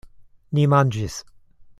[0.57, 1.19] Ni manĝis.